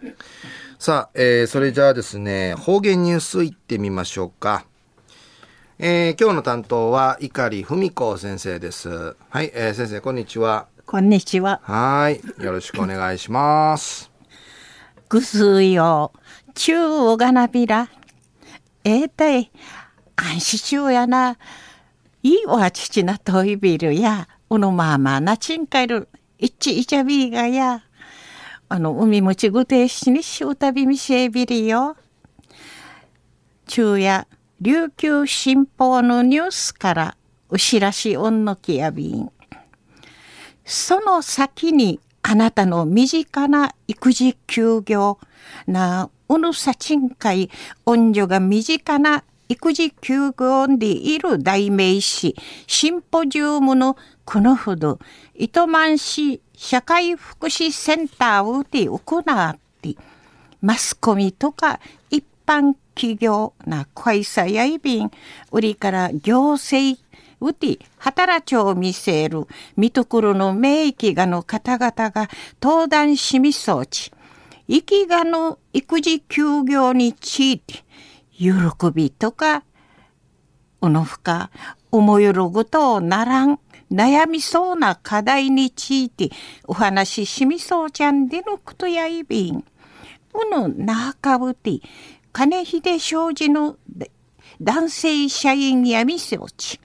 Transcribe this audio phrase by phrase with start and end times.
[0.78, 4.66] さあ、えー、それじゃあですね、方言ニュースいってみましょうか。
[5.78, 9.16] えー、今日の担当は碇文子先生です。
[9.28, 10.68] はい、えー、先生こんにちは。
[10.86, 11.60] こんにちは。
[11.64, 14.10] はい、よろしくお願いします。
[15.08, 16.12] ぐすよ、
[16.54, 17.88] 中央がなびら。
[18.84, 19.50] えー、たい、
[20.16, 20.58] 安心
[20.88, 21.36] 中やな。
[22.22, 26.08] いいわ父なといびるや、おのままなちんかる、
[26.38, 27.85] いちいちゃびがや。
[28.68, 31.96] あの、海もちぐてしにしうたびみせびりよ。
[33.68, 34.26] 昼夜、
[34.60, 37.16] 琉球新報のニュースから
[37.48, 39.30] うしらしおんのきやびん。
[40.64, 45.20] その先にあなたの身近な育児休業
[45.68, 47.50] なうぬさちんかい
[47.84, 52.34] 恩女が身近な育児休業でいる代名詞
[52.66, 54.98] シンポジウムのこのほど
[55.36, 59.94] 糸満市社会福祉センターをで行って
[60.62, 65.10] マスコミとか一般企業な会社やいびん
[65.52, 66.98] 売りから行政
[67.40, 72.28] うて働ちを見せる見ところの名域がの方々が
[72.62, 74.10] 登壇しみそうち
[74.68, 77.84] 生きがの育児休業について
[78.32, 78.48] 喜
[78.94, 79.62] びとか
[80.80, 81.50] おのふか
[81.90, 83.58] 思いることならん。
[83.90, 86.30] 悩みそうな課題について
[86.66, 89.64] お話ししみそうちゃんでのことやいびん。
[90.34, 91.80] うのなかぶて
[92.32, 93.76] 金秀商事の
[94.60, 96.80] 男性社員やみせおち。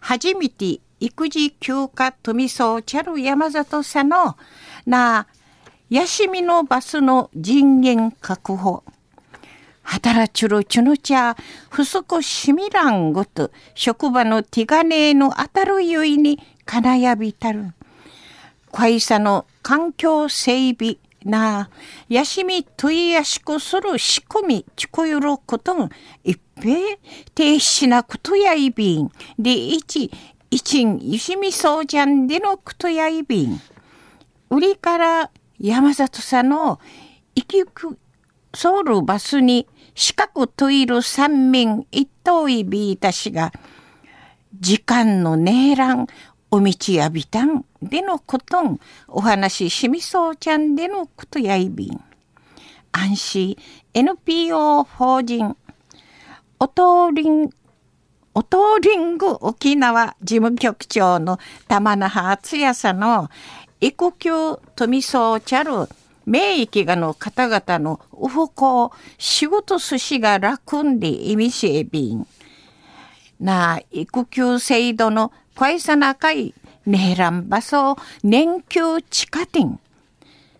[0.00, 4.36] 初めて育児休暇富そうちゃる山里さんの
[4.86, 5.26] な
[5.90, 8.82] やしみのバスの人員確保。
[9.86, 11.36] 働ちゅるちゅぬちゃ、
[11.70, 17.72] 不足しみらんごと、職場の手金の当たるゆいにかなやびたる。
[18.72, 21.70] 会社の環境整備な、
[22.08, 25.88] やしみといやしくする仕組み、ちこゆることん、
[26.24, 26.96] 一平、
[27.34, 29.10] 停止なことやいびん。
[29.38, 30.10] で、一、
[30.50, 33.60] 一ん、ゆしみそうじゃんでのことやいびん。
[34.50, 35.30] 売りから
[35.60, 36.80] 山里さんの
[37.36, 37.96] 行きく、
[38.52, 43.50] ソウルバスに四角といる三民一等いびいたしが、
[44.54, 46.06] 時間のねえらん、
[46.50, 52.00] お道やびたんでのことん、お話ししみそうちゃんでのことやいびん。
[52.92, 53.56] 安心
[53.94, 55.56] NPO 法人、
[56.60, 57.48] おとりん、
[58.34, 63.30] おとりんぐ沖縄事務局長の玉那覇敦也さんの
[63.80, 65.88] 育休富そうちゃる
[66.26, 72.26] 名域がの方々のおふこ仕事寿司が楽んで意味しえびん。
[73.40, 76.54] な育休制度の会社中い
[76.84, 79.78] ねらんばそう年休地下店。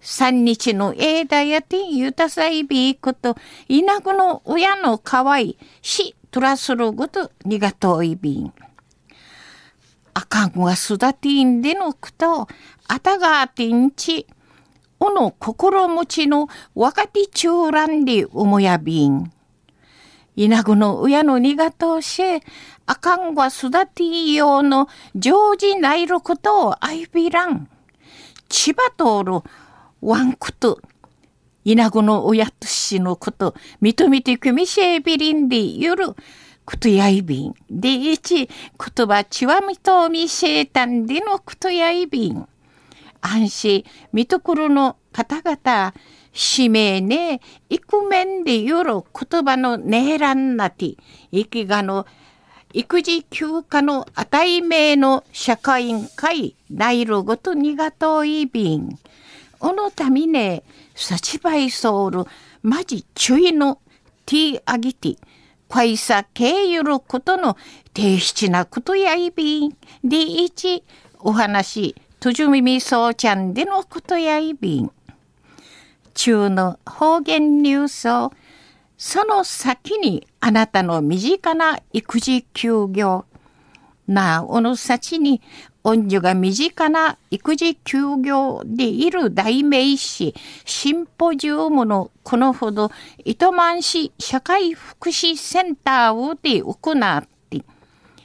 [0.00, 3.36] 三日の枝やてゆたさいびいこと、
[3.68, 8.52] いなぐの親のかわいしとらするごとにがといびん。
[10.12, 12.46] あかんわすだてんでのくと、
[12.86, 14.26] あたがてんち、
[15.04, 19.30] おの心持ちの若手中蘭で思やびん。
[20.34, 22.22] 稲ぐの親のにがとし、
[22.86, 27.68] あかんわ育てようの常時ないることをあいびらん。
[28.48, 29.42] 千葉通る
[30.00, 30.80] ワンクト。
[31.64, 36.16] 稲ぐの親としのこと、認めてくみしえびりんでゆる。
[36.64, 37.54] ことやいびん。
[37.70, 42.48] でいち、言葉ちわみとみせえたんでのことやいびん。
[43.26, 45.94] 安心、見ところの方々、
[46.34, 47.40] 使命ね、
[47.70, 50.96] イクメンでよろ言葉のねえらんなて、
[51.32, 52.06] 生きがの
[52.74, 58.98] 育児休暇の値名の社会委員会、内路ごとにがといびん。
[59.60, 60.64] おのためね、
[60.94, 62.24] さちばいそうる、
[62.62, 63.78] まじ注意の
[64.26, 65.16] ティーあぎて、
[65.68, 67.56] 会社経由ることの
[67.94, 69.76] 低質なことやいびん。
[70.02, 70.84] でいち、
[71.20, 74.90] お話、とじみみそうちゃんでのことやいびん。
[76.14, 78.32] 中の方言ニュースを、
[78.96, 83.26] その先にあなたの身近な育児休業、
[84.06, 85.42] なあおの先に
[85.82, 90.34] 恩女が身近な育児休業でいる代名詞、
[90.64, 92.90] シンポジウムのこのほど
[93.26, 97.62] 糸満市社会福祉センターをで行って、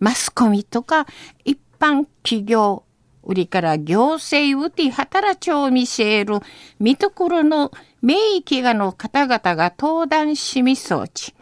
[0.00, 1.06] マスコミとか
[1.44, 2.84] 一般企業、
[3.24, 6.40] 売りから行政うて働ちを見せる、
[6.80, 7.70] 見ところの
[8.00, 11.34] 名域がの方々が登壇しみそうち、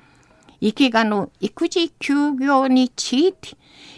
[0.61, 3.56] 生きがの育児休業について、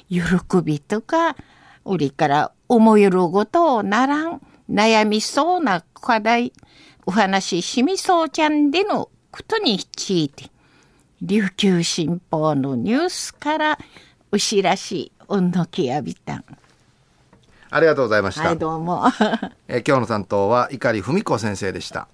[0.08, 0.20] 喜
[0.62, 1.36] びとか、
[1.84, 4.40] 売りから思いることをならん、
[4.70, 6.52] 悩みそうな課題、
[7.04, 10.50] お話ししみそうちゃんでのことについて、
[11.20, 13.78] 琉球新報のニュースから
[14.30, 16.44] お知らし、うんのきやびたん。
[17.74, 18.42] ありがとうございました。
[18.48, 19.04] はい、どうも。
[19.66, 22.06] えー今日の担当は碇文子先生でした。